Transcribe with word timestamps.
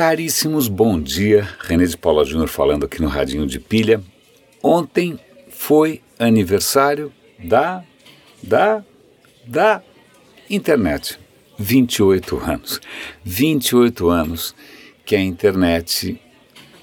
Caríssimos, 0.00 0.66
bom 0.66 0.98
dia. 0.98 1.46
René 1.60 1.84
de 1.84 1.94
Paula 1.94 2.24
Júnior 2.24 2.48
falando 2.48 2.86
aqui 2.86 3.02
no 3.02 3.08
Radinho 3.08 3.46
de 3.46 3.60
Pilha. 3.60 4.02
Ontem 4.62 5.20
foi 5.50 6.00
aniversário 6.18 7.12
da 7.38 7.84
da 8.42 8.82
da 9.46 9.82
internet. 10.48 11.20
28 11.58 12.38
anos. 12.38 12.80
28 13.22 14.08
anos 14.08 14.54
que 15.04 15.14
a 15.14 15.20
internet 15.20 16.18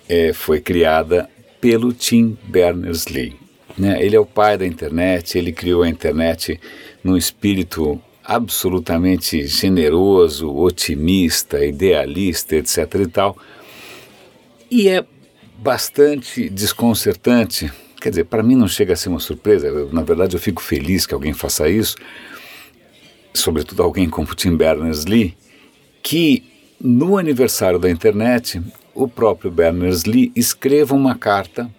é, 0.08 0.32
foi 0.32 0.62
criada 0.62 1.28
pelo 1.60 1.94
Tim 1.94 2.38
Berners-Lee. 2.44 3.36
Né? 3.76 3.98
Ele 4.00 4.16
é 4.16 4.20
o 4.20 4.28
pai 4.28 4.60
da 4.60 4.68
internet, 4.68 5.40
ele 5.40 5.52
criou 5.52 5.82
a 5.82 5.90
internet 5.90 6.60
num 7.04 7.18
espírito 7.18 8.00
absolutamente 8.28 9.48
generoso, 9.48 10.54
otimista, 10.54 11.66
idealista, 11.66 12.58
etc. 12.58 12.78
e 12.96 13.08
tal. 13.08 13.38
E 14.70 14.90
é 14.90 15.06
bastante 15.58 16.50
desconcertante. 16.50 17.72
Quer 18.02 18.10
dizer, 18.10 18.26
para 18.26 18.44
mim 18.44 18.56
não 18.56 18.68
chega 18.68 18.94
a 18.94 18.96
ser 18.98 19.08
uma 19.08 19.22
surpresa. 19.22 19.68
Eu, 19.68 19.94
na 19.94 20.02
verdade, 20.04 20.36
eu 20.36 20.42
fico 20.42 20.62
feliz 20.62 21.06
que 21.06 21.14
alguém 21.14 21.32
faça 21.32 21.70
isso, 21.70 21.96
sobretudo 23.34 23.82
alguém 23.82 24.10
como 24.10 24.36
Tim 24.36 24.58
Berners-Lee, 24.58 25.34
que 26.04 26.44
no 26.82 27.18
aniversário 27.18 27.80
da 27.80 27.90
internet, 27.90 28.62
o 28.94 29.08
próprio 29.08 29.50
Berners-Lee 29.50 30.34
escreva 30.36 30.94
uma 30.94 31.16
carta 31.16 31.72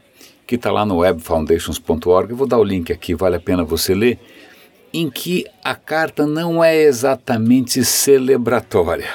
que 0.46 0.54
está 0.54 0.72
lá 0.72 0.86
no 0.86 0.98
webfoundations.org. 0.98 2.30
Eu 2.30 2.36
vou 2.36 2.46
dar 2.46 2.58
o 2.58 2.64
link 2.64 2.90
aqui, 2.90 3.14
vale 3.14 3.36
a 3.36 3.40
pena 3.40 3.62
você 3.64 3.94
ler 3.94 4.18
em 4.92 5.10
que 5.10 5.44
a 5.62 5.74
carta 5.74 6.26
não 6.26 6.62
é 6.62 6.76
exatamente 6.76 7.84
celebratória. 7.84 9.08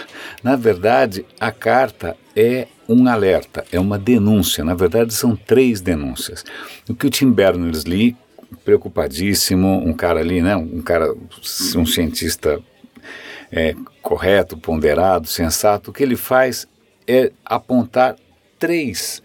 Na 0.44 0.56
verdade, 0.56 1.26
a 1.40 1.52
carta 1.52 2.16
é 2.36 2.68
um 2.88 3.08
alerta, 3.08 3.66
é 3.72 3.80
uma 3.80 3.98
denúncia. 3.98 4.64
Na 4.64 4.76
verdade, 4.76 5.14
são 5.14 5.36
três 5.36 5.82
denúncias. 5.82 6.44
O 6.90 6.94
que 6.94 7.08
o 7.08 7.10
Tim 7.10 7.32
Berners-Lee, 7.32 8.16
preocupadíssimo, 8.64 9.84
um 9.86 9.94
cara 9.94 10.20
ali, 10.20 10.42
né, 10.42 10.56
um 10.56 10.82
cara, 10.82 11.14
um 11.76 11.86
cientista 11.86 12.60
é, 13.52 13.76
correto, 14.02 14.58
ponderado, 14.58 15.28
sensato, 15.28 15.92
o 15.92 15.94
que 15.94 16.04
ele 16.04 16.16
faz 16.16 16.68
é 17.08 17.32
apontar 17.46 18.16
três 18.60 19.22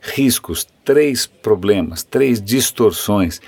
riscos, 0.00 0.66
três 0.84 1.26
problemas, 1.26 2.02
três 2.02 2.40
distorções 2.40 3.40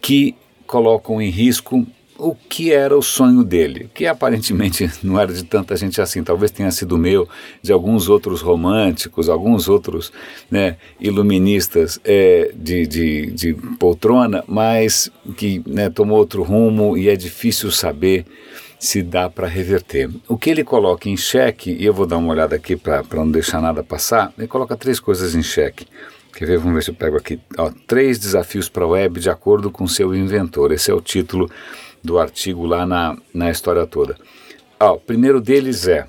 que 0.00 0.34
colocam 0.70 1.20
em 1.20 1.28
risco 1.28 1.84
o 2.16 2.32
que 2.32 2.72
era 2.72 2.96
o 2.96 3.02
sonho 3.02 3.42
dele, 3.42 3.90
que 3.92 4.06
aparentemente 4.06 4.88
não 5.02 5.18
era 5.18 5.32
de 5.32 5.42
tanta 5.42 5.74
gente 5.74 6.00
assim, 6.00 6.22
talvez 6.22 6.52
tenha 6.52 6.70
sido 6.70 6.96
meu, 6.96 7.28
de 7.60 7.72
alguns 7.72 8.08
outros 8.08 8.40
românticos, 8.40 9.28
alguns 9.28 9.68
outros 9.68 10.12
né, 10.48 10.76
iluministas 11.00 11.98
é, 12.04 12.52
de, 12.54 12.86
de, 12.86 13.26
de, 13.32 13.54
poltrona, 13.80 14.44
mas 14.46 15.10
que 15.36 15.60
né, 15.66 15.90
tomou 15.90 16.18
outro 16.18 16.44
rumo 16.44 16.96
e 16.96 17.08
é 17.08 17.16
difícil 17.16 17.72
saber 17.72 18.24
se 18.78 19.02
dá 19.02 19.28
para 19.28 19.48
reverter. 19.48 20.08
O 20.28 20.38
que 20.38 20.50
ele 20.50 20.62
coloca 20.62 21.08
em 21.08 21.16
xeque, 21.16 21.72
e 21.72 21.84
eu 21.84 21.92
vou 21.92 22.06
dar 22.06 22.18
uma 22.18 22.32
olhada 22.32 22.54
aqui 22.54 22.76
para 22.76 23.02
não 23.12 23.30
deixar 23.30 23.60
nada 23.60 23.82
passar, 23.82 24.32
ele 24.38 24.46
coloca 24.46 24.76
três 24.76 25.00
coisas 25.00 25.34
em 25.34 25.42
xeque. 25.42 25.86
Quer 26.32 26.46
ver? 26.46 26.58
Vamos 26.58 26.74
ver 26.74 26.82
se 26.82 26.90
eu 26.90 26.94
pego 26.94 27.16
aqui. 27.16 27.40
Ó, 27.58 27.70
três 27.86 28.18
desafios 28.18 28.68
para 28.68 28.84
a 28.84 28.88
web 28.88 29.20
de 29.20 29.30
acordo 29.30 29.70
com 29.70 29.86
seu 29.86 30.14
inventor. 30.14 30.72
Esse 30.72 30.90
é 30.90 30.94
o 30.94 31.00
título 31.00 31.50
do 32.02 32.18
artigo 32.18 32.64
lá 32.64 32.86
na, 32.86 33.16
na 33.32 33.50
história 33.50 33.86
toda. 33.86 34.16
Ó, 34.78 34.94
o 34.94 35.00
primeiro 35.00 35.40
deles 35.40 35.86
é: 35.86 36.06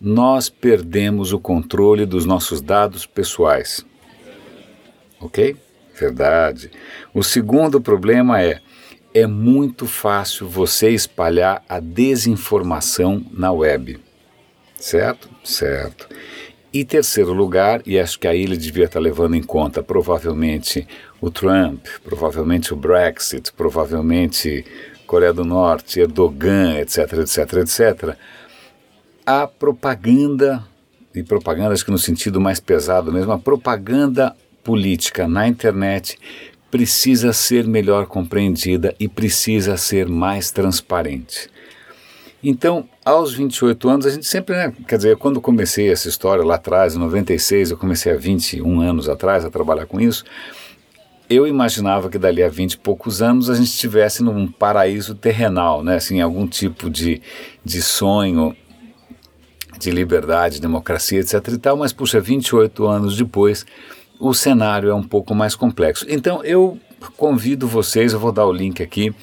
Nós 0.00 0.48
perdemos 0.48 1.32
o 1.32 1.38
controle 1.38 2.06
dos 2.06 2.24
nossos 2.24 2.60
dados 2.60 3.06
pessoais. 3.06 3.84
Ok? 5.20 5.56
Verdade. 5.98 6.70
O 7.12 7.22
segundo 7.22 7.80
problema 7.80 8.40
é: 8.42 8.60
é 9.14 9.26
muito 9.26 9.86
fácil 9.86 10.48
você 10.48 10.90
espalhar 10.90 11.64
a 11.68 11.78
desinformação 11.78 13.24
na 13.32 13.52
web. 13.52 13.98
Certo? 14.76 15.30
Certo. 15.44 16.08
E 16.74 16.84
terceiro 16.84 17.32
lugar, 17.32 17.82
e 17.86 18.00
acho 18.00 18.18
que 18.18 18.26
aí 18.26 18.42
ele 18.42 18.56
devia 18.56 18.86
estar 18.86 18.98
levando 18.98 19.36
em 19.36 19.42
conta 19.44 19.80
provavelmente 19.80 20.84
o 21.20 21.30
Trump, 21.30 21.86
provavelmente 22.02 22.74
o 22.74 22.76
Brexit, 22.76 23.52
provavelmente 23.52 24.66
Coreia 25.06 25.32
do 25.32 25.44
Norte, 25.44 26.00
Erdogan, 26.00 26.76
etc, 26.80 27.12
etc, 27.12 27.52
etc, 27.58 28.16
a 29.24 29.46
propaganda, 29.46 30.66
e 31.14 31.22
propaganda 31.22 31.72
acho 31.72 31.84
que 31.84 31.92
no 31.92 31.98
sentido 31.98 32.40
mais 32.40 32.58
pesado 32.58 33.12
mesmo, 33.12 33.30
a 33.30 33.38
propaganda 33.38 34.34
política 34.64 35.28
na 35.28 35.46
internet 35.46 36.18
precisa 36.72 37.32
ser 37.32 37.68
melhor 37.68 38.06
compreendida 38.06 38.92
e 38.98 39.06
precisa 39.06 39.76
ser 39.76 40.08
mais 40.08 40.50
transparente. 40.50 41.53
Então, 42.46 42.86
aos 43.02 43.32
28 43.32 43.88
anos, 43.88 44.04
a 44.04 44.10
gente 44.10 44.26
sempre, 44.26 44.54
né, 44.54 44.70
quer 44.86 44.98
dizer, 44.98 45.16
quando 45.16 45.40
comecei 45.40 45.90
essa 45.90 46.10
história 46.10 46.44
lá 46.44 46.56
atrás, 46.56 46.94
em 46.94 46.98
96, 46.98 47.70
eu 47.70 47.78
comecei 47.78 48.12
há 48.12 48.16
21 48.16 48.82
anos 48.82 49.08
atrás 49.08 49.46
a 49.46 49.50
trabalhar 49.50 49.86
com 49.86 49.98
isso, 49.98 50.24
eu 51.28 51.46
imaginava 51.46 52.10
que 52.10 52.18
dali 52.18 52.42
a 52.42 52.48
20 52.50 52.74
e 52.74 52.78
poucos 52.78 53.22
anos 53.22 53.48
a 53.48 53.54
gente 53.54 53.68
estivesse 53.68 54.22
num 54.22 54.46
paraíso 54.46 55.14
terrenal, 55.14 55.82
né, 55.82 55.96
assim, 55.96 56.20
algum 56.20 56.46
tipo 56.46 56.90
de, 56.90 57.22
de 57.64 57.80
sonho 57.80 58.54
de 59.78 59.90
liberdade, 59.90 60.60
democracia, 60.60 61.20
etc 61.20 61.48
e 61.48 61.58
tal, 61.58 61.78
mas 61.78 61.94
puxa, 61.94 62.20
28 62.20 62.86
anos 62.86 63.16
depois, 63.16 63.64
o 64.20 64.34
cenário 64.34 64.90
é 64.90 64.94
um 64.94 65.02
pouco 65.02 65.34
mais 65.34 65.56
complexo. 65.56 66.04
Então, 66.10 66.44
eu 66.44 66.78
convido 67.16 67.66
vocês, 67.66 68.12
eu 68.12 68.20
vou 68.20 68.32
dar 68.32 68.46
o 68.46 68.52
link 68.52 68.82
aqui, 68.82 69.14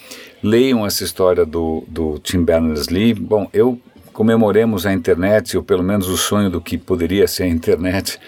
leiam 0.44 0.86
essa 0.86 1.04
história 1.04 1.46
do, 1.46 1.84
do 1.88 2.20
Tim 2.20 2.44
Berners-Lee. 2.44 3.14
Bom, 3.14 3.50
eu 3.54 3.80
comemoremos 4.14 4.86
a 4.86 4.94
internet, 4.94 5.56
ou 5.58 5.64
pelo 5.64 5.84
menos 5.84 6.08
o 6.08 6.18
sonho 6.18 6.50
do 6.50 6.62
que 6.62 6.78
poderia 6.78 7.28
ser 7.28 7.44
a 7.44 7.48
internet, 7.48 8.20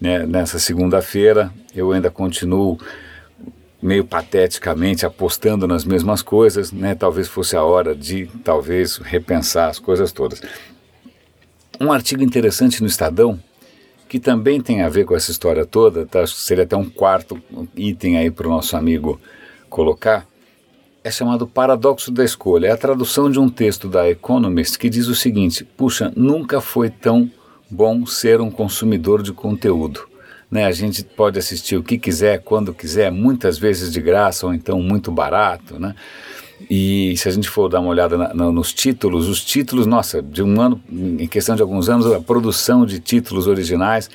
né, 0.00 0.24
nessa 0.26 0.58
segunda-feira. 0.58 1.52
Eu 1.74 1.92
ainda 1.92 2.10
continuo 2.10 2.78
meio 3.82 4.04
pateticamente 4.04 5.04
apostando 5.04 5.66
nas 5.66 5.84
mesmas 5.84 6.22
coisas, 6.22 6.72
né? 6.72 6.94
Talvez 6.94 7.28
fosse 7.28 7.54
a 7.54 7.62
hora 7.62 7.94
de 7.94 8.26
talvez 8.42 8.96
repensar 8.96 9.68
as 9.68 9.78
coisas 9.78 10.10
todas. 10.10 10.40
Um 11.78 11.92
artigo 11.92 12.22
interessante 12.22 12.80
no 12.80 12.86
Estadão 12.86 13.38
que 14.08 14.20
também 14.20 14.60
tem 14.60 14.80
a 14.82 14.88
ver 14.88 15.04
com 15.04 15.16
essa 15.16 15.30
história 15.30 15.66
toda, 15.66 16.06
tá? 16.06 16.24
seria 16.26 16.62
até 16.64 16.76
um 16.76 16.88
quarto 16.88 17.42
item 17.76 18.16
aí 18.16 18.30
para 18.30 18.46
o 18.46 18.50
nosso 18.50 18.76
amigo 18.76 19.20
colocar, 19.68 20.24
é 21.04 21.10
chamado 21.10 21.46
Paradoxo 21.46 22.10
da 22.10 22.24
Escolha. 22.24 22.68
É 22.68 22.70
a 22.70 22.76
tradução 22.78 23.30
de 23.30 23.38
um 23.38 23.50
texto 23.50 23.88
da 23.88 24.08
Economist 24.08 24.78
que 24.78 24.88
diz 24.88 25.06
o 25.06 25.14
seguinte: 25.14 25.62
puxa, 25.62 26.10
nunca 26.16 26.62
foi 26.62 26.88
tão 26.88 27.30
bom 27.70 28.06
ser 28.06 28.40
um 28.40 28.50
consumidor 28.50 29.22
de 29.22 29.32
conteúdo. 29.32 30.08
Né? 30.50 30.64
A 30.64 30.72
gente 30.72 31.04
pode 31.04 31.38
assistir 31.38 31.76
o 31.76 31.82
que 31.82 31.98
quiser, 31.98 32.40
quando 32.42 32.72
quiser, 32.72 33.12
muitas 33.12 33.58
vezes 33.58 33.92
de 33.92 34.00
graça 34.00 34.46
ou 34.46 34.54
então 34.54 34.80
muito 34.80 35.12
barato. 35.12 35.78
Né? 35.78 35.94
E 36.70 37.14
se 37.18 37.28
a 37.28 37.32
gente 37.32 37.50
for 37.50 37.68
dar 37.68 37.80
uma 37.80 37.90
olhada 37.90 38.16
na, 38.16 38.32
na, 38.32 38.52
nos 38.52 38.72
títulos, 38.72 39.28
os 39.28 39.44
títulos, 39.44 39.86
nossa, 39.86 40.22
de 40.22 40.42
um 40.42 40.60
ano, 40.60 40.80
em 40.90 41.26
questão 41.26 41.54
de 41.54 41.60
alguns 41.60 41.90
anos, 41.90 42.10
a 42.10 42.20
produção 42.20 42.86
de 42.86 42.98
títulos 42.98 43.46
originais 43.46 44.08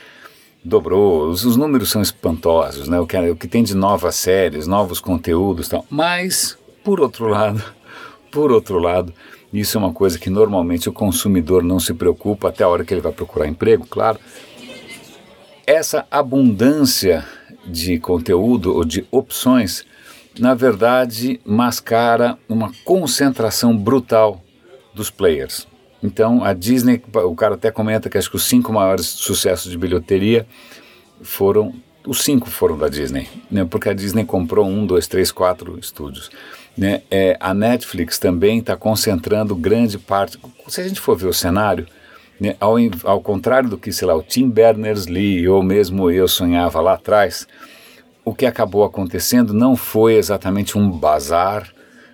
dobrou, 0.63 1.29
os, 1.29 1.45
os 1.45 1.55
números 1.55 1.89
são 1.89 2.01
espantosos, 2.01 2.87
né? 2.87 2.99
o, 2.99 3.05
que, 3.05 3.17
o 3.17 3.35
que 3.35 3.47
tem 3.47 3.63
de 3.63 3.75
novas 3.75 4.15
séries, 4.15 4.65
novos 4.65 4.99
conteúdos 4.99 5.67
tal. 5.69 5.85
Mas 5.89 6.57
por 6.89 7.01
outro 7.01 7.27
lado, 7.27 7.63
por 8.31 8.51
outro 8.51 8.79
lado, 8.79 9.13
isso 9.53 9.77
é 9.77 9.79
uma 9.79 9.93
coisa 9.93 10.17
que 10.17 10.27
normalmente 10.27 10.89
o 10.89 10.91
consumidor 10.91 11.61
não 11.61 11.79
se 11.79 11.93
preocupa 11.93 12.49
até 12.49 12.63
a 12.63 12.67
hora 12.67 12.83
que 12.83 12.91
ele 12.91 12.99
vai 12.99 13.11
procurar 13.11 13.47
emprego, 13.47 13.85
claro. 13.85 14.17
Essa 15.67 16.07
abundância 16.09 17.23
de 17.63 17.99
conteúdo 17.99 18.73
ou 18.73 18.83
de 18.83 19.05
opções, 19.11 19.85
na 20.39 20.55
verdade, 20.55 21.39
mascara 21.45 22.39
uma 22.49 22.71
concentração 22.83 23.77
brutal 23.77 24.41
dos 24.91 25.11
players. 25.11 25.67
Então, 26.01 26.43
a 26.43 26.53
Disney, 26.53 26.99
o 27.23 27.35
cara 27.35 27.53
até 27.53 27.69
comenta 27.69 28.09
que 28.09 28.17
acho 28.17 28.31
que 28.31 28.35
os 28.35 28.47
cinco 28.47 28.73
maiores 28.73 29.05
sucessos 29.05 29.69
de 29.69 29.77
bilheteria 29.77 30.47
foram 31.21 31.71
os 32.05 32.23
cinco 32.23 32.49
foram 32.49 32.77
da 32.77 32.87
Disney, 32.87 33.27
né? 33.51 33.65
porque 33.65 33.89
a 33.89 33.93
Disney 33.93 34.25
comprou 34.25 34.65
um, 34.65 34.85
dois, 34.85 35.07
três, 35.07 35.31
quatro 35.31 35.77
estúdios. 35.77 36.31
Né? 36.77 37.01
É, 37.11 37.35
a 37.39 37.53
Netflix 37.53 38.17
também 38.17 38.59
está 38.59 38.75
concentrando 38.75 39.55
grande 39.55 39.97
parte. 39.97 40.39
Se 40.67 40.81
a 40.81 40.87
gente 40.87 40.99
for 40.99 41.17
ver 41.17 41.27
o 41.27 41.33
cenário, 41.33 41.85
né, 42.39 42.55
ao, 42.59 42.75
ao 43.03 43.21
contrário 43.21 43.69
do 43.69 43.77
que, 43.77 43.91
sei 43.91 44.07
lá, 44.07 44.15
o 44.15 44.23
Tim 44.23 44.49
Berners-Lee 44.49 45.47
ou 45.47 45.61
mesmo 45.61 46.09
eu 46.09 46.27
sonhava 46.27 46.79
lá 46.79 46.93
atrás, 46.93 47.47
o 48.23 48.33
que 48.33 48.45
acabou 48.45 48.83
acontecendo 48.83 49.53
não 49.53 49.75
foi 49.75 50.15
exatamente 50.15 50.77
um 50.77 50.89
bazar 50.89 51.67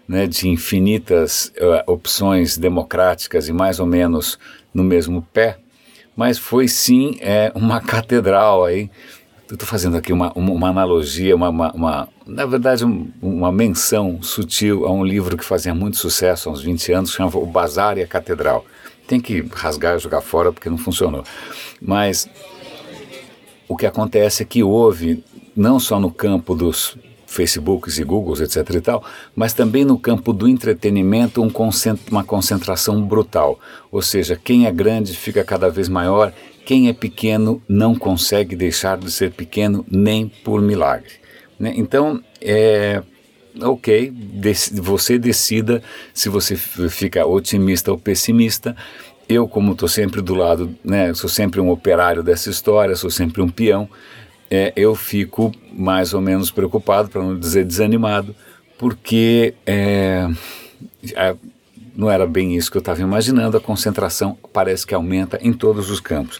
né, 0.07 0.27
de 0.27 0.47
infinitas 0.47 1.51
uh, 1.57 1.91
opções 1.91 2.57
democráticas 2.57 3.47
e 3.47 3.53
mais 3.53 3.79
ou 3.79 3.85
menos 3.85 4.39
no 4.73 4.83
mesmo 4.83 5.21
pé, 5.33 5.57
mas 6.15 6.37
foi 6.37 6.67
sim 6.67 7.17
é, 7.19 7.51
uma 7.55 7.81
catedral 7.81 8.63
aí. 8.63 8.89
Estou 9.51 9.67
fazendo 9.67 9.95
aqui 9.95 10.11
uma, 10.11 10.33
uma 10.33 10.69
analogia, 10.69 11.35
uma, 11.35 11.49
uma, 11.49 11.71
uma 11.73 12.09
na 12.25 12.45
verdade, 12.47 12.83
um, 12.83 13.11
uma 13.21 13.51
menção 13.51 14.19
sutil 14.21 14.87
a 14.87 14.91
um 14.91 15.05
livro 15.05 15.37
que 15.37 15.45
fazia 15.45 15.73
muito 15.73 15.97
sucesso 15.97 16.49
há 16.49 16.51
uns 16.51 16.61
20 16.61 16.91
anos, 16.91 17.11
chamava 17.11 17.37
O 17.37 17.45
Bazar 17.45 17.97
e 17.97 18.01
a 18.01 18.07
Catedral. 18.07 18.65
Tem 19.07 19.21
que 19.21 19.41
rasgar 19.53 19.95
e 19.95 19.99
jogar 19.99 20.21
fora 20.21 20.51
porque 20.51 20.67
não 20.67 20.79
funcionou. 20.79 21.23
Mas 21.79 22.27
o 23.67 23.77
que 23.77 23.85
acontece 23.85 24.41
é 24.41 24.45
que 24.45 24.63
houve, 24.63 25.23
não 25.55 25.79
só 25.79 25.99
no 25.99 26.11
campo 26.11 26.55
dos 26.55 26.97
Facebooks 27.27 27.99
e 27.99 28.03
Googles, 28.03 28.39
etc 28.39 28.75
e 28.75 28.81
tal, 28.81 29.03
mas 29.35 29.53
também 29.53 29.83
no 29.83 29.99
campo 29.99 30.31
do 30.31 30.47
entretenimento 30.47 31.43
um 31.43 31.51
uma 32.09 32.23
concentração 32.23 33.01
brutal. 33.05 33.59
Ou 33.91 34.01
seja, 34.01 34.39
quem 34.41 34.65
é 34.65 34.71
grande 34.71 35.15
fica 35.15 35.43
cada 35.43 35.69
vez 35.69 35.89
maior, 35.89 36.33
quem 36.65 36.89
é 36.89 36.93
pequeno 36.93 37.61
não 37.69 37.95
consegue 37.95 38.55
deixar 38.55 38.97
de 38.97 39.11
ser 39.11 39.31
pequeno 39.31 39.85
nem 39.89 40.27
por 40.27 40.61
milagre. 40.61 41.11
Né? 41.59 41.73
Então, 41.77 42.21
é, 42.41 43.03
ok, 43.61 44.11
você 44.73 45.19
decida 45.19 45.81
se 46.13 46.27
você 46.27 46.55
fica 46.55 47.25
otimista 47.25 47.91
ou 47.91 47.97
pessimista. 47.97 48.75
Eu, 49.29 49.47
como 49.47 49.71
estou 49.71 49.87
sempre 49.87 50.21
do 50.21 50.35
lado, 50.35 50.75
né, 50.83 51.13
sou 51.13 51.29
sempre 51.29 51.59
um 51.59 51.69
operário 51.69 52.21
dessa 52.21 52.49
história, 52.49 52.95
sou 52.95 53.09
sempre 53.09 53.41
um 53.41 53.49
peão, 53.49 53.89
é, 54.51 54.71
eu 54.75 54.93
fico 54.93 55.51
mais 55.73 56.13
ou 56.13 56.21
menos 56.21 56.51
preocupado, 56.51 57.09
para 57.09 57.23
não 57.23 57.39
dizer 57.39 57.65
desanimado, 57.65 58.35
porque 58.77 59.55
é, 59.65 60.29
não 61.95 62.09
era 62.09 62.27
bem 62.27 62.55
isso 62.55 62.69
que 62.69 62.77
eu 62.77 62.79
estava 62.79 63.01
imaginando, 63.01 63.57
a 63.57 63.61
concentração 63.61 64.37
parece 64.51 64.85
que 64.85 64.93
aumenta 64.93 65.39
em 65.41 65.53
todos 65.53 65.89
os 65.89 65.99
campos. 65.99 66.39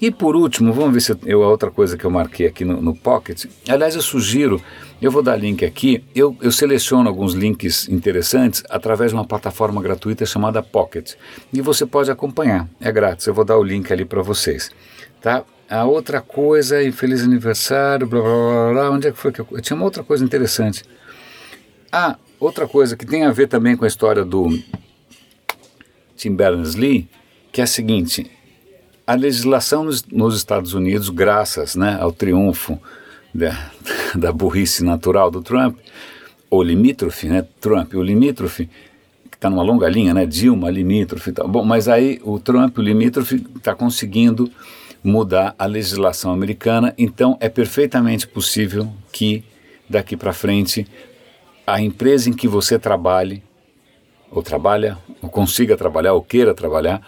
E 0.00 0.10
por 0.10 0.34
último, 0.34 0.72
vamos 0.72 0.92
ver 0.94 1.00
se 1.00 1.16
eu, 1.24 1.44
a 1.44 1.48
outra 1.48 1.70
coisa 1.70 1.96
que 1.96 2.04
eu 2.04 2.10
marquei 2.10 2.46
aqui 2.46 2.64
no, 2.64 2.82
no 2.82 2.92
Pocket. 2.92 3.44
Aliás, 3.68 3.94
eu 3.94 4.02
sugiro, 4.02 4.60
eu 5.00 5.12
vou 5.12 5.22
dar 5.22 5.36
link 5.36 5.64
aqui, 5.64 6.02
eu, 6.12 6.36
eu 6.40 6.50
seleciono 6.50 7.08
alguns 7.08 7.34
links 7.34 7.88
interessantes 7.88 8.64
através 8.68 9.12
de 9.12 9.16
uma 9.16 9.24
plataforma 9.24 9.80
gratuita 9.80 10.26
chamada 10.26 10.60
Pocket. 10.60 11.12
E 11.52 11.60
você 11.60 11.86
pode 11.86 12.10
acompanhar, 12.10 12.68
é 12.80 12.90
grátis, 12.90 13.28
eu 13.28 13.34
vou 13.34 13.44
dar 13.44 13.56
o 13.56 13.62
link 13.62 13.92
ali 13.92 14.04
para 14.04 14.22
vocês. 14.22 14.70
Tá? 15.20 15.44
A 15.70 15.84
outra 15.84 16.20
coisa, 16.20 16.82
e 16.82 16.90
feliz 16.90 17.22
aniversário, 17.22 18.06
blá 18.06 18.20
blá 18.20 18.30
blá 18.30 18.72
blá, 18.72 18.90
onde 18.90 19.06
é 19.06 19.12
que 19.12 19.18
foi 19.18 19.30
que 19.30 19.40
eu. 19.40 19.46
Eu 19.52 19.60
tinha 19.60 19.76
uma 19.76 19.84
outra 19.84 20.02
coisa 20.02 20.24
interessante. 20.24 20.82
Ah, 21.92 22.16
outra 22.40 22.66
coisa 22.66 22.96
que 22.96 23.06
tem 23.06 23.24
a 23.24 23.30
ver 23.30 23.46
também 23.46 23.76
com 23.76 23.84
a 23.84 23.88
história 23.88 24.24
do 24.24 24.48
Tim 26.22 26.36
Berners-Lee, 26.36 27.08
que 27.50 27.60
é 27.60 27.64
a 27.64 27.66
seguinte: 27.66 28.30
a 29.04 29.14
legislação 29.14 29.82
nos, 29.82 30.04
nos, 30.04 30.36
Estados 30.36 30.72
Unidos, 30.72 31.08
graças 31.08 31.74
né, 31.74 31.98
ao 32.00 32.12
triunfo 32.12 32.80
da, 33.34 33.72
da 34.14 34.32
burrice 34.32 34.84
natural 34.84 35.32
do 35.32 35.42
Trump, 35.42 35.78
ou 36.48 36.62
limítrofe, 36.62 37.26
né, 37.26 37.44
Trump, 37.60 37.94
o 37.94 38.02
limítrofe, 38.02 38.66
que 39.28 39.36
está 39.36 39.50
numa 39.50 39.64
longa 39.64 39.88
linha, 39.88 40.14
né, 40.14 40.24
Dilma, 40.24 40.70
limítrofe, 40.70 41.32
tá, 41.32 41.44
bom, 41.44 41.64
mas 41.64 41.88
aí 41.88 42.20
o 42.22 42.38
Trump, 42.38 42.78
o 42.78 42.82
limítrofe, 42.82 43.44
está 43.56 43.74
conseguindo 43.74 44.48
mudar 45.02 45.56
a 45.58 45.66
legislação 45.66 46.32
americana, 46.32 46.94
então 46.96 47.36
é 47.40 47.48
perfeitamente 47.48 48.28
possível 48.28 48.88
que 49.10 49.42
daqui 49.90 50.16
para 50.16 50.32
frente 50.32 50.86
a 51.66 51.80
empresa 51.80 52.30
em 52.30 52.32
que 52.32 52.46
você 52.46 52.78
trabalhe, 52.78 53.42
ou 54.32 54.42
trabalha, 54.42 54.98
ou 55.20 55.28
consiga 55.28 55.76
trabalhar, 55.76 56.14
ou 56.14 56.22
queira 56.22 56.54
trabalhar, 56.54 57.02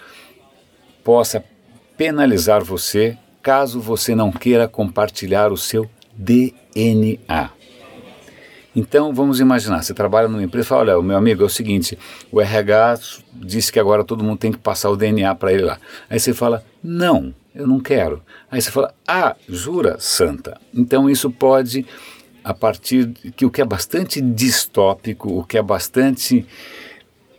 possa 1.02 1.42
penalizar 1.96 2.62
você 2.62 3.18
caso 3.42 3.80
você 3.80 4.14
não 4.14 4.30
queira 4.30 4.68
compartilhar 4.68 5.50
o 5.50 5.56
seu 5.56 5.88
DNA. 6.14 7.50
Então 8.76 9.14
vamos 9.14 9.38
imaginar, 9.38 9.82
você 9.82 9.94
trabalha 9.94 10.26
numa 10.26 10.42
empresa 10.42 10.66
e 10.66 10.68
fala, 10.68 10.94
olha, 10.94 11.02
meu 11.02 11.16
amigo 11.16 11.42
é 11.42 11.46
o 11.46 11.50
seguinte, 11.50 11.96
o 12.32 12.40
RH 12.40 12.98
disse 13.32 13.72
que 13.72 13.78
agora 13.78 14.02
todo 14.02 14.24
mundo 14.24 14.38
tem 14.38 14.50
que 14.50 14.58
passar 14.58 14.90
o 14.90 14.96
DNA 14.96 15.32
para 15.36 15.52
ele 15.52 15.62
lá. 15.62 15.78
Aí 16.10 16.18
você 16.18 16.34
fala, 16.34 16.64
não, 16.82 17.32
eu 17.54 17.66
não 17.66 17.78
quero. 17.78 18.20
Aí 18.50 18.60
você 18.60 18.70
fala, 18.70 18.92
ah, 19.06 19.36
jura, 19.48 19.96
santa. 20.00 20.60
Então 20.74 21.08
isso 21.08 21.30
pode, 21.30 21.86
a 22.42 22.52
partir 22.52 23.10
que 23.36 23.46
o 23.46 23.50
que 23.50 23.60
é 23.60 23.64
bastante 23.64 24.20
distópico, 24.20 25.38
o 25.38 25.44
que 25.44 25.56
é 25.56 25.62
bastante 25.62 26.44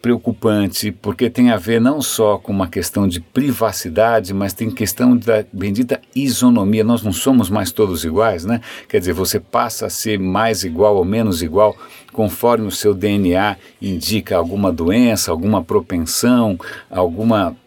preocupante, 0.05 0.91
porque 0.91 1.31
tem 1.31 1.49
a 1.49 1.57
ver 1.57 1.81
não 1.81 1.99
só 1.99 2.37
com 2.37 2.51
uma 2.51 2.67
questão 2.67 3.07
de 3.07 3.19
privacidade, 3.19 4.35
mas 4.35 4.53
tem 4.53 4.69
questão 4.69 5.17
da 5.17 5.43
bendita 5.51 5.99
isonomia. 6.15 6.83
Nós 6.83 7.01
não 7.01 7.11
somos 7.11 7.49
mais 7.49 7.71
todos 7.71 8.05
iguais, 8.05 8.45
né? 8.45 8.61
Quer 8.87 8.99
dizer, 8.99 9.13
você 9.13 9.39
passa 9.39 9.87
a 9.87 9.89
ser 9.89 10.19
mais 10.19 10.63
igual 10.63 10.95
ou 10.95 11.03
menos 11.03 11.41
igual 11.41 11.75
conforme 12.13 12.67
o 12.67 12.71
seu 12.71 12.93
DNA 12.93 13.57
indica 13.81 14.37
alguma 14.37 14.71
doença, 14.71 15.31
alguma 15.31 15.63
propensão, 15.63 16.55
alguma 16.87 17.57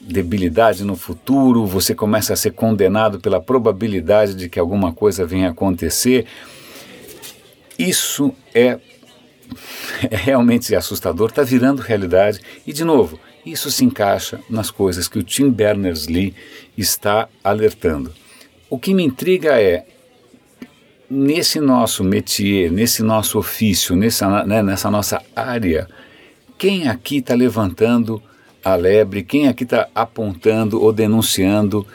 debilidade 0.00 0.84
no 0.84 0.96
futuro, 0.96 1.66
você 1.66 1.94
começa 1.94 2.32
a 2.32 2.36
ser 2.36 2.52
condenado 2.52 3.20
pela 3.20 3.38
probabilidade 3.38 4.34
de 4.34 4.48
que 4.48 4.58
alguma 4.58 4.94
coisa 4.94 5.26
venha 5.26 5.50
acontecer. 5.50 6.24
Isso 7.78 8.32
é 8.54 8.78
é 10.10 10.16
realmente 10.16 10.74
assustador, 10.74 11.30
está 11.30 11.42
virando 11.42 11.82
realidade. 11.82 12.40
E, 12.66 12.72
de 12.72 12.84
novo, 12.84 13.18
isso 13.44 13.70
se 13.70 13.84
encaixa 13.84 14.40
nas 14.48 14.70
coisas 14.70 15.08
que 15.08 15.18
o 15.18 15.22
Tim 15.22 15.50
Berners-Lee 15.50 16.34
está 16.76 17.28
alertando. 17.42 18.12
O 18.70 18.78
que 18.78 18.94
me 18.94 19.04
intriga 19.04 19.60
é, 19.60 19.84
nesse 21.10 21.60
nosso 21.60 22.02
métier, 22.02 22.70
nesse 22.70 23.02
nosso 23.02 23.38
ofício, 23.38 23.94
nessa, 23.94 24.44
né, 24.44 24.62
nessa 24.62 24.90
nossa 24.90 25.20
área, 25.36 25.88
quem 26.56 26.88
aqui 26.88 27.18
está 27.18 27.34
levantando 27.34 28.22
a 28.64 28.74
lebre, 28.74 29.22
quem 29.22 29.48
aqui 29.48 29.64
está 29.64 29.88
apontando 29.94 30.80
ou 30.80 30.92
denunciando 30.92 31.86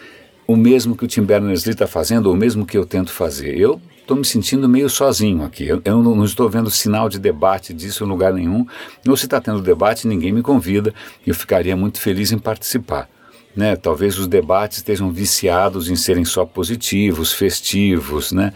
o 0.45 0.56
mesmo 0.56 0.95
que 0.95 1.06
o 1.06 1.07
Tim 1.07 1.24
Berners-Lee 1.24 1.74
está 1.74 1.88
fazendo, 1.88 2.27
ou 2.27 2.33
o 2.33 2.38
mesmo 2.38 2.65
que 2.65 2.77
eu 2.77 2.86
tento 2.86 3.12
fazer? 3.12 3.57
Eu 3.57 3.81
estou 4.07 4.15
me 4.15 4.24
sentindo 4.24 4.69
meio 4.69 4.89
sozinho 4.89 5.44
aqui. 5.44 5.68
Eu, 5.68 5.81
eu 5.83 6.01
não, 6.01 6.24
estou 6.24 6.50
vendo 6.50 6.71
sinal 6.71 7.09
de 7.09 7.19
debate 7.19 7.74
disso 7.74 8.06
em 8.06 8.07
lugar 8.07 8.33
nenhum. 8.33 8.65
Ou 9.06 9.18
se 9.18 9.25
está 9.25 9.42
tendo 9.42 9.62
debate, 9.62 10.07
ninguém 10.07 10.31
me 10.31 10.42
convida. 10.42 10.94
Eu 11.25 11.36
ficaria 11.36 11.75
muito 11.75 12.00
feliz 12.00 12.31
em 12.31 12.39
participar. 12.39 13.09
Né? 13.54 13.75
Talvez 13.75 14.17
os 14.17 14.25
debates 14.25 14.77
estejam 14.77 15.12
viciados 15.12 15.89
em 15.89 15.96
serem 15.98 16.24
só 16.24 16.46
positivos, 16.46 17.34
festivos, 17.34 18.31
né? 18.31 18.53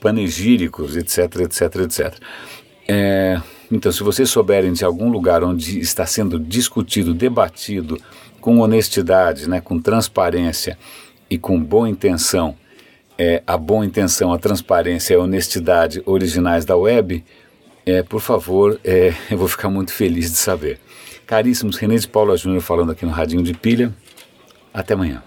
panegíricos, 0.00 0.96
etc, 0.96 1.40
etc, 1.40 1.76
etc. 1.82 2.14
É, 2.88 3.40
então, 3.70 3.92
se 3.92 4.02
vocês 4.02 4.30
souberem 4.30 4.72
de 4.72 4.84
algum 4.84 5.10
lugar 5.10 5.44
onde 5.44 5.78
está 5.78 6.06
sendo 6.06 6.40
discutido, 6.40 7.12
debatido 7.12 7.98
com 8.40 8.60
honestidade, 8.60 9.46
né, 9.46 9.60
com 9.60 9.78
transparência 9.78 10.78
e 11.28 11.36
com 11.36 11.62
boa 11.62 11.88
intenção, 11.88 12.56
é, 13.20 13.42
a 13.46 13.58
boa 13.58 13.84
intenção, 13.84 14.32
a 14.32 14.38
transparência 14.38 15.12
e 15.12 15.16
a 15.18 15.20
honestidade 15.20 16.02
originais 16.06 16.64
da 16.64 16.74
web, 16.74 17.22
é, 17.84 18.02
por 18.02 18.18
favor, 18.18 18.80
é, 18.82 19.12
eu 19.30 19.36
vou 19.36 19.46
ficar 19.46 19.68
muito 19.68 19.92
feliz 19.92 20.30
de 20.30 20.38
saber. 20.38 20.80
Caríssimos, 21.26 21.76
René 21.76 21.96
de 21.96 22.08
Paula 22.08 22.34
Júnior 22.34 22.62
falando 22.62 22.92
aqui 22.92 23.04
no 23.04 23.12
Radinho 23.12 23.42
de 23.42 23.52
Pilha. 23.52 23.94
Até 24.72 24.94
amanhã. 24.94 25.22